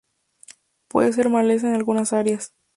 [0.87, 2.55] Puede ser maleza en algunas áreas.